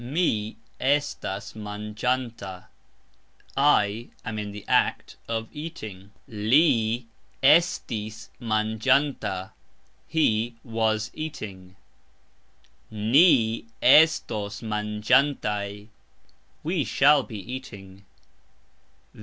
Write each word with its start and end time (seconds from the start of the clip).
Mi 0.03 0.55
estas 0.79 1.53
mangxanta.......... 1.53 2.65
I 3.55 4.09
am 4.25 4.39
(in 4.39 4.51
the 4.51 4.65
act 4.67 5.15
of) 5.27 5.47
eating. 5.53 6.09
Li 6.27 7.05
estis 7.43 8.29
mangxanta.......... 8.41 9.51
He 10.07 10.55
was 10.63 11.11
eating. 11.13 11.75
Ni 12.89 13.67
estos 13.83 14.63
mangxantaj......... 14.63 15.89
We 16.63 16.83
shall 16.83 17.21
be 17.21 17.39
eating. 17.53 18.03